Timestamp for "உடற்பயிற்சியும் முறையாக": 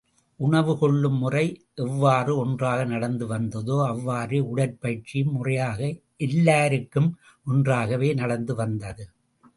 4.39-5.79